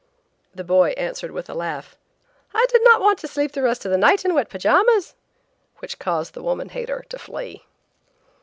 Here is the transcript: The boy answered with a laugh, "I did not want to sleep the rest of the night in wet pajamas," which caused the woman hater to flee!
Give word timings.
The 0.55 0.63
boy 0.63 0.93
answered 0.97 1.29
with 1.29 1.47
a 1.47 1.53
laugh, 1.53 1.95
"I 2.55 2.65
did 2.69 2.83
not 2.83 3.01
want 3.01 3.19
to 3.19 3.27
sleep 3.27 3.51
the 3.51 3.61
rest 3.61 3.85
of 3.85 3.91
the 3.91 3.99
night 3.99 4.25
in 4.25 4.33
wet 4.33 4.49
pajamas," 4.49 5.13
which 5.77 5.99
caused 5.99 6.33
the 6.33 6.41
woman 6.41 6.69
hater 6.69 7.05
to 7.09 7.19
flee! 7.19 7.65